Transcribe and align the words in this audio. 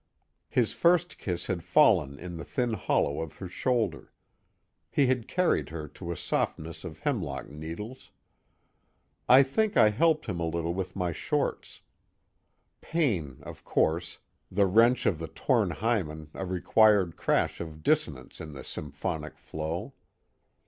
_His 0.49 0.73
first 0.73 1.19
kiss 1.19 1.45
had 1.45 1.61
fallen 1.63 2.17
in 2.17 2.37
the 2.37 2.43
thin 2.43 2.73
hollow 2.73 3.21
of 3.21 3.35
her 3.35 3.47
shoulder. 3.47 4.11
He 4.89 5.05
had 5.05 5.27
carried 5.27 5.69
her 5.69 5.87
to 5.89 6.11
a 6.11 6.15
softness 6.15 6.83
of 6.83 7.01
hemlock 7.01 7.47
needles. 7.49 8.09
I 9.29 9.43
think 9.43 9.77
I 9.77 9.89
helped 9.89 10.25
him 10.25 10.39
a 10.39 10.47
little 10.47 10.73
with 10.73 10.95
my 10.95 11.11
shorts. 11.11 11.81
Pain 12.81 13.41
of 13.43 13.63
course, 13.63 14.17
the 14.49 14.65
wrench 14.65 15.05
of 15.05 15.19
the 15.19 15.27
torn 15.27 15.69
hymen 15.69 16.31
a 16.33 16.47
required 16.47 17.15
crash 17.15 17.61
of 17.61 17.83
dissonance 17.83 18.41
in 18.41 18.53
the 18.53 18.63
symphonic 18.63 19.37
flow. 19.37 19.93